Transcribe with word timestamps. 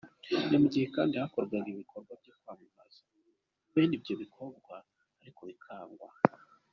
Ni 0.49 0.57
mu 0.61 0.67
ghe 0.73 0.81
kandi 0.95 1.13
hakorwa 1.21 1.55
ibikorwa 1.71 2.13
byo 2.21 2.33
kwamagana 2.41 2.95
bene 3.73 3.93
ibyo 3.97 4.13
bikorwa 4.21 4.75
ariko 5.21 5.41
bikanga. 5.49 6.05